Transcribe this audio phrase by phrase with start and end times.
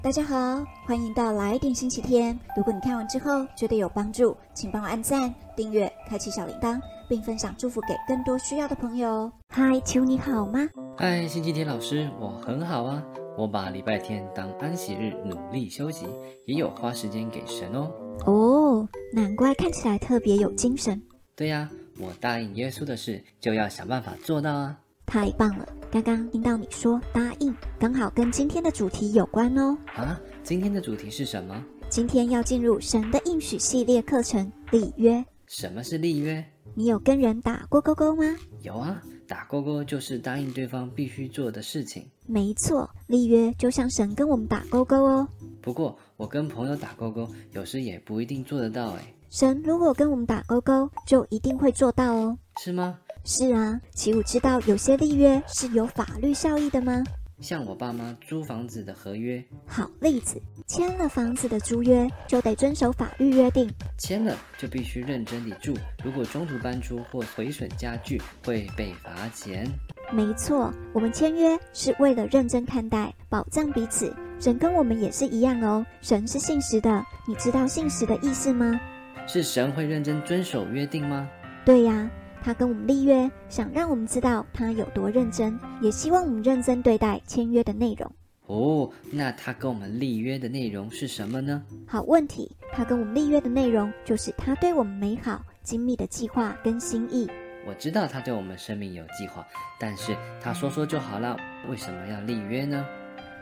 [0.00, 2.38] 大家好，欢迎到来点星期天。
[2.56, 9.30] 如果你看完之后觉得有帮助，请帮我按赞、订阅、开启小铃铛，并分享祝福给更多需要的朋友。
[9.48, 10.60] 嗨，求你好吗？
[10.96, 13.02] 嗨，星期天老师，我很好啊。
[13.36, 16.06] 我把礼拜天当安息日，努力休息，
[16.46, 17.90] 也有花时间给神哦。
[18.24, 21.02] 哦，难怪看起来特别有精神。
[21.34, 21.68] 对呀，
[21.98, 24.78] 我答应耶稣的事，就要想办法做到啊。
[25.08, 25.66] 太棒了！
[25.90, 29.76] 刚刚听到你说答应，刚好跟今天的主题有关哦。
[29.94, 31.64] 啊，今天的主题是什么？
[31.88, 35.24] 今天要进入神的应许系列课程立约。
[35.46, 36.44] 什么是立约？
[36.74, 38.36] 你有跟人打过勾勾吗？
[38.60, 42.06] 有啊，打勾勾就是答应对方必须做的事情。
[42.26, 45.26] 没错，立约就像神跟我们打勾勾哦。
[45.62, 49.14] 不过我跟朋友打勾勾，有时也不一定做得到哎。
[49.30, 52.38] 神如果跟我们打勾勾，就一定会做到哦。
[52.60, 52.98] 是吗？
[53.30, 57.04] 是啊，齐武知道有些立约是有法律效益的吗？
[57.40, 69.70] 像我爸妈租房子的合约，好例子，签了房子的租约就得遵守法律约定，签了就必须认真地住，如果中途搬出或毁损家具，会被罚钱。
[70.10, 74.10] 没错，我们签约是为了认真看待，保障彼此。
[74.40, 78.80] 神跟我们也是一样哦，神是信实的，你知道信实的意思吗？
[79.26, 81.28] 是神会认真遵守约定吗？
[81.62, 82.10] 对呀。
[82.42, 88.10] 他跟我们立约，想让我们知道他有多认真，也希望我们认真对待签约的内容。
[88.46, 91.62] 哦，那他跟我们立约的内容是什么呢？
[91.86, 97.28] 好问题，他跟我们立约的内容就是他对我们美好、精密的计划跟心意。
[97.66, 99.46] 我知道他对我们生命有计划，
[99.78, 101.36] 但是他说说就好了，
[101.68, 102.86] 为什么要立约呢？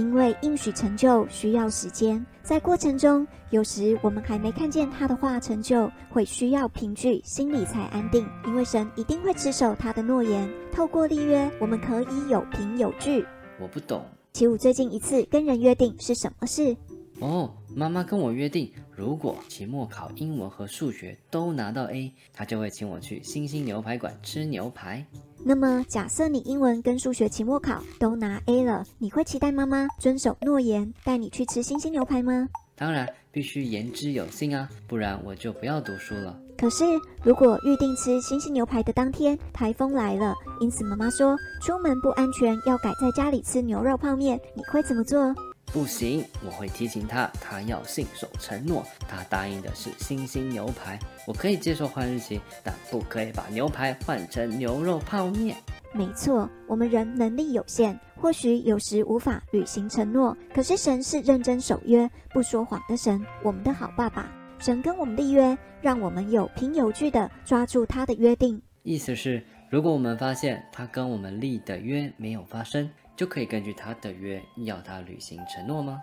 [0.00, 8.26] 因为应许成就需要时间，在过程中，有时我们还没看见他的话成就，会需要凭据，心里才安定。
[8.46, 13.26] 因为神一定会持守他的诺言，透过立约，我们可以有凭有据。
[13.60, 16.74] 我不懂，齐武最近一次跟人约定是什么事？
[17.20, 25.04] 哦，妈妈跟我约定，如果期末考英文和数学都拿到 A，她就会请我去星星牛排馆吃牛排。
[25.44, 32.48] 那么，假设你英文跟数学期末考都拿 A 了，你会期待妈妈遵守诺言，带你去吃星星牛排吗？
[32.74, 36.38] 当然，必须言之有信啊，不然我就不要读书了。
[36.56, 36.84] 可是，
[37.22, 45.34] 如果预定吃星星牛排的当天台风来了，因此妈妈说出门不安全，要改在家里吃牛肉泡面，你会怎么做？
[45.72, 48.84] 不行，我会提醒他，他要信守承诺。
[49.08, 50.98] 他答应的是星星牛排，
[51.28, 55.56] 我可以接受换日期，但不可以把牛排换成牛肉泡面。
[55.92, 60.36] 没错，我们人能力有限，或许有时无法履行承诺。
[60.52, 64.28] 可是神是认真守约、不说谎的神，我们的好爸爸。
[64.58, 68.60] 神跟我们立约，让我们有凭有据的抓住他的约定。
[68.82, 72.90] 意思是，如果我们发现他跟我们立的约没有发生。
[73.20, 76.00] 就可以根据他的约要他履行承诺吗？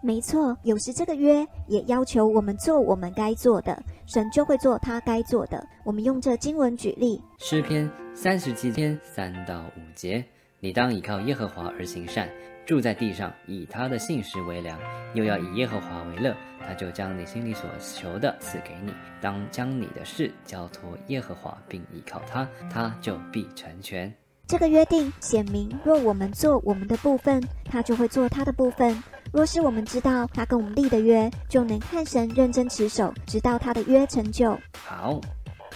[0.00, 5.66] 没错，有时这个约也要求我们做我们该做的，神就会做他该做的。
[5.84, 10.24] 我们用这经文举例：诗篇三十七篇三到五节，
[10.60, 12.28] 你当倚靠耶和华而行善，
[12.64, 14.78] 住在地上，以他的信实为粮，
[15.14, 16.32] 又要以耶和华为乐，
[16.64, 18.94] 他就将你心里所求的赐给你。
[19.20, 24.14] 当将你的事交托耶和华，并依靠他，他就必成全。
[24.46, 28.94] 这个约定显明，若我们做我们的部分，他就会做他的部分；
[29.32, 34.58] 若是我们知道他跟我们立的约，就能看神认真持守，直到他的约成就。
[34.76, 35.20] 好。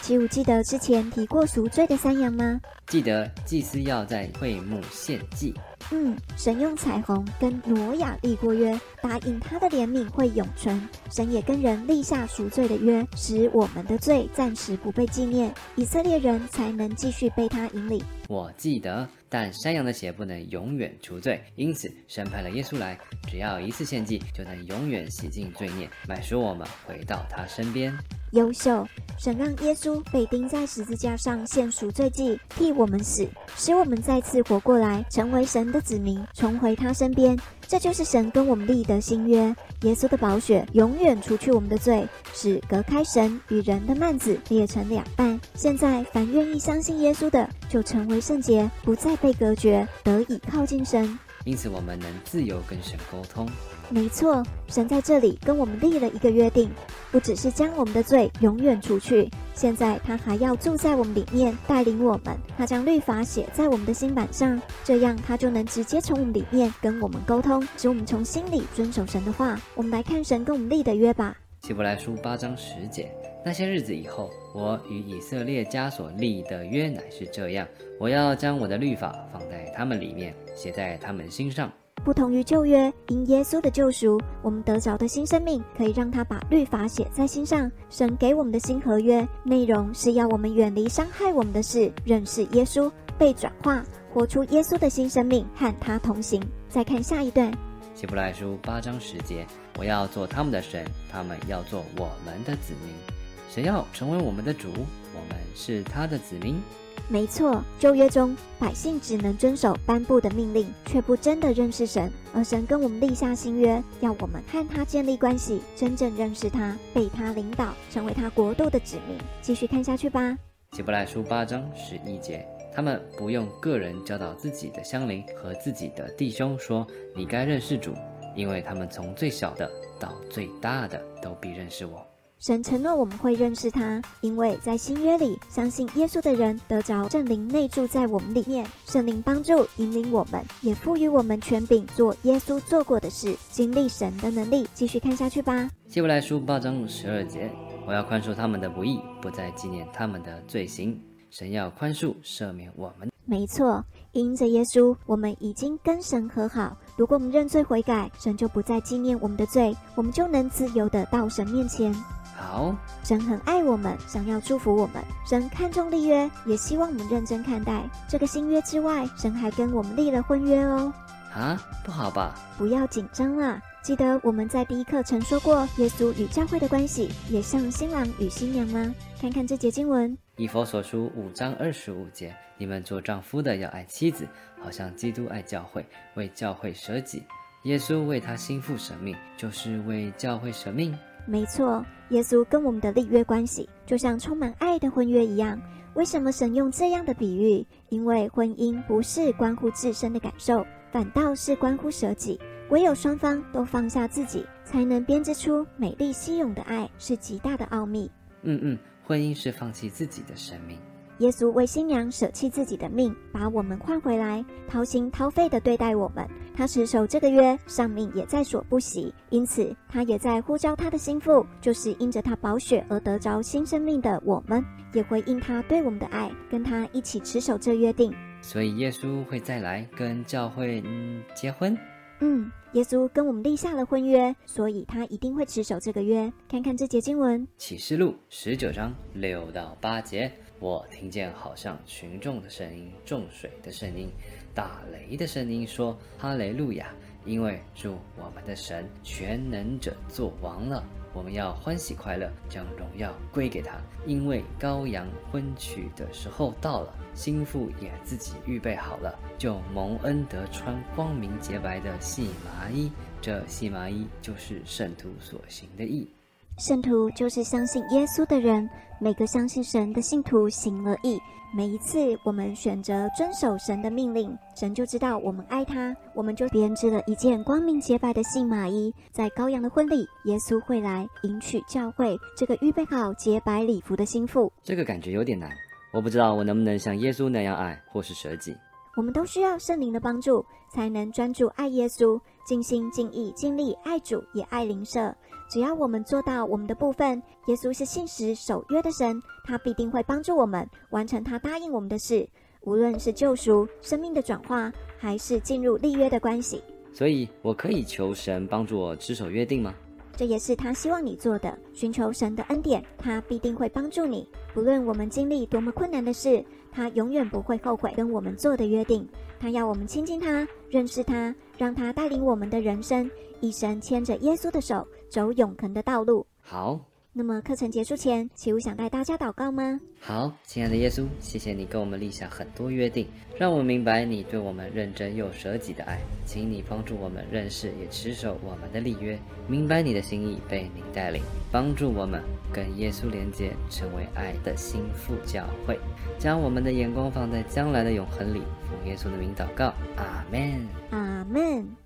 [0.03, 2.61] 七五记得之前提过赎罪的山羊吗？
[2.87, 5.55] 记得祭司要在会幕献祭。
[5.93, 10.81] 嗯，神用彩虹跟挪亚立过约，答应他的怜悯会永存。
[11.13, 18.03] 神也跟人立下赎罪的约，使我们的罪暂时不被纪念，以色列人才能继续被他引领。
[18.29, 22.99] 我记得，但山羊的血不能永远除罪，因此神派了耶稣来，
[23.31, 27.97] 只要一次献祭，就能永远洗净罪孽，买赎我们回到他身边。
[28.37, 28.87] 优秀，
[29.19, 33.27] 神让耶稣被钉在十字架上献赎罪祭，替我们死，
[33.57, 37.37] 使我们再次活过来，成为神的子民，重回他身边。
[37.67, 39.57] 这就是神跟我们立的新约。
[39.83, 45.41] 耶稣的宝血永远除去我们的罪，使隔开神与人的幔子裂成两半。
[45.55, 51.19] 现在，凡愿意相信耶稣的，就成为圣洁，不再被隔绝，得以靠近神。
[51.47, 53.49] 因此，我们能自由跟神沟通。
[53.89, 56.69] 没错，神在这里跟我们立了一个约定，
[57.13, 62.37] 不只是将我们的罪永远除去，现在他还要住在我们里面，带领我们。
[62.59, 69.57] 他将律法写在我们的心板上，这样他就能直接从我们里面跟我们沟通，使我们从心里遵守神的话。
[69.77, 71.37] 我们来看神跟我们立的约吧。
[71.63, 73.11] 希伯来书八章十节，
[73.45, 77.67] 那些日子以后，我与以色列家所立的约乃是这样：
[78.01, 81.73] 我要将我的律法放在他们里面，写在他们心上。
[82.07, 87.69] 不同于旧约，因耶稣的救赎，我们得着的新生命，可以让他把律法写在心上。
[87.91, 92.89] 神给我们的新合约内容是要我们远离伤害我们的事，认识耶稣，
[93.19, 96.41] 被转化，活出耶稣的新生命，和他同行。
[96.69, 97.53] 再看下一段，
[97.97, 99.45] 希伯来书八章十节，
[99.77, 103.16] 我要做他们的神，他们要做我们的子民。
[103.49, 104.69] 谁要成为我们的主？
[105.15, 106.61] 我们是他的子民。
[107.09, 112.11] 没错，旧约中百姓只能遵守颁布的命令，却不真的认识神。
[112.35, 119.17] 而神跟我们立下新约，要我们和他建立关系，真正认识他，被他领导，成为他国度的子民。
[119.41, 120.37] 继续看下去吧。
[120.73, 122.45] 希伯来书八章十一节，
[122.75, 126.85] 他们不用个人教导自己的乡邻和自己的弟兄说
[127.15, 127.95] ：“你该认识主，
[128.35, 129.71] 因为他们从最小的
[130.01, 132.05] 到最大的都必认识我。”
[132.39, 144.69] 神承诺我们会认识他，因为在新约里，相信耶稣的人得着圣灵内住在我们里面，圣灵帮助引领我们，也赋予我们权柄做耶稣做过的事，经历神的能力。
[144.75, 145.71] 继续看下去吧。
[145.89, 147.51] 希伯来书八章十二节，
[147.87, 151.01] 我要宽恕他们的不义，不再纪念他们的罪行。
[151.31, 153.11] 神要宽恕赦免我们。
[153.25, 156.77] 没错，因着耶稣，我们已经跟神和好。
[156.97, 161.93] 如果我们认罪悔改，神就不再纪念我们的罪，我们就能自由的到神面前。
[162.37, 165.03] 好，神很爱我们，想要祝福我们。
[165.27, 170.93] 神看重立约，也希望我们认真看待这个新约之外，神还跟我们立了婚约哦。
[171.33, 172.35] 啊，不好吧？
[172.59, 173.61] 不要紧张啦。
[173.83, 178.95] 记得我们在第一课曾说过，耶稣与教会的关系也像新郎与新娘吗？
[179.21, 184.27] 看看这节经文，以佛所书五章二十五节，你们做丈夫的要爱妻子，
[184.61, 187.23] 好像基督爱教会，为教会舍己。
[187.63, 190.97] 耶稣为他心腹舍命，就是为教会舍命。
[191.27, 195.61] 没错，耶稣跟我们的立约关系就像充满爱的婚约一样。
[195.95, 197.67] 为什么神用这样的比喻？
[197.89, 202.39] 因为婚姻不是关乎自身的感受，反倒是关乎舍己。
[202.71, 208.11] 唯有双方都放下自己，才能编织出美丽稀有的爱，是极大的奥秘。
[208.43, 210.79] 嗯嗯，婚姻是放弃自己的生命。
[211.19, 216.29] 耶稣为新娘舍弃自己的命，把我们换回来，掏心掏肺地对待我们。
[216.55, 219.13] 他持守这个约，上命也在所不惜。
[219.31, 228.13] 因此，他也在呼召他的心腹，就是因着他宝血而得着新生命的我们，也回应他对我们的爱，跟他一起持守这约定。
[228.43, 231.77] 所以，耶稣会再来跟教会嗯结婚。
[232.21, 236.33] 嗯，耶稣跟我们立下了婚约，所以他一定会持守这个约。
[236.49, 240.33] 看看这节经文，《启示录》十九章六到八节。
[240.59, 244.09] 我听见好像群众的声音、众水的声音、
[244.55, 246.95] 打雷的声音，说：“哈雷路亚！
[247.27, 250.83] 因为主我们的神全能者做王了，
[251.13, 253.79] 我们要欢喜快乐，将荣耀归给他。
[254.07, 262.91] 因为羔羊婚娶的时候到了，心腹也自己预备好了，就蒙恩得穿光明洁白的细麻衣。
[263.21, 266.09] 这细麻衣就是圣徒所行的义。”
[266.59, 268.67] 圣徒就是相信耶稣的人，
[268.99, 271.21] 每个相信神的信徒行了义。
[271.55, 278.93] 每一次我们选择遵守神的命令，神就知道我们爱他，我们就编织了一件光明洁白的信马衣。
[279.13, 284.51] 在羔羊的婚礼，耶稣会来迎娶教会这个预备好洁白礼服的心腹。
[284.63, 285.51] 这个感觉有点难，
[285.93, 288.57] 我不知道我能不能像耶稣那样爱，或是舍己。
[288.97, 295.15] 我们都需要圣灵的帮助，才能专注爱耶稣，尽心尽意尽力爱主，也爱邻舍。
[295.49, 302.29] 只要我们做到我们的部分，耶稣是信实守约的神，他必定会帮助我们完成他答应我们的事，
[302.63, 306.63] 无论是救赎、生命的转化，还是进入立约的关系。
[306.93, 309.75] 所以，我可以求神帮助我持守约定吗？
[310.17, 314.27] 这也是他希望你做的，寻求神的恩典，他必定会帮助你。
[314.55, 319.07] 不论我们经历多么困难的事，他永远不会后悔跟我们做的约定。
[319.39, 324.87] 他要我们亲近他，认识他，让他带领我们的人生，一生牵着耶稣的手。
[325.09, 326.27] 走永恒的道路。
[326.43, 326.81] 好，
[327.13, 329.81] 那么课程结束前，齐武想带大家祷告吗？
[330.01, 333.07] 好，亲爱的耶稣，谢谢你跟我们立下很多约定，
[333.39, 336.01] 让我们明白你对我们认真又舍己的爱。
[336.27, 339.17] 请你帮助我们认识也持守我们的立约，
[339.47, 342.21] 明白你的心意，被你带领，帮助我们
[342.53, 345.79] 跟耶稣连接，成为爱的心腹教会，
[346.19, 348.43] 将我们的眼光放在将来的永恒里。
[348.69, 351.86] 奉耶稣的名祷告，阿门，阿门。